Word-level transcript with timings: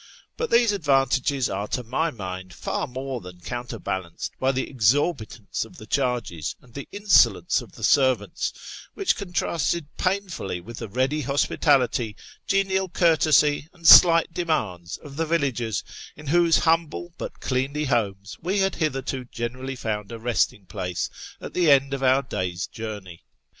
But 0.35 0.49
these 0.49 0.71
advantages 0.71 1.47
are, 1.47 1.67
to 1.67 1.83
my 1.83 2.09
mind, 2.09 2.53
far 2.55 2.87
more 2.87 3.21
than 3.21 3.39
counterbalanced 3.39 4.31
by 4.39 4.51
the 4.51 4.67
exorbitance 4.67 5.63
of 5.63 5.77
the 5.77 5.85
charges 5.85 6.55
and 6.59 6.73
the 6.73 6.87
insolence 6.91 7.61
of 7.61 7.73
the 7.73 7.83
servants, 7.83 8.51
which 8.95 9.15
contrasted 9.15 9.95
painfully 9.97 10.59
with 10.59 10.79
the 10.79 10.87
ready 10.87 11.21
hospitality, 11.21 12.15
genial 12.47 12.89
courtesy, 12.89 13.67
and 13.73 13.85
slight 13.85 14.33
demands 14.33 14.97
of 14.97 15.17
the 15.17 15.25
villagers 15.27 15.83
in 16.15 16.25
whose 16.25 16.57
humble 16.57 17.13
but 17.19 17.39
cleanly 17.39 17.85
homes 17.85 18.39
we 18.41 18.57
had 18.57 18.73
hitherto 18.73 19.25
generally 19.25 19.75
found 19.75 20.11
a 20.11 20.17
resting 20.17 20.65
place 20.65 21.11
at 21.39 21.53
the 21.53 21.69
end 21.69 21.93
of 21.93 22.01
our 22.01 22.23
day's 22.23 22.65
journey. 22.65 23.23